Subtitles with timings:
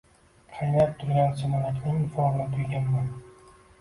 [0.53, 3.13] Qaynab turgan sumalakning iforini tuyganman.